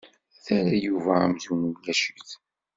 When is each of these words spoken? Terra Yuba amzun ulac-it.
Terra 0.45 0.75
Yuba 0.85 1.11
amzun 1.23 1.67
ulac-it. 1.69 2.29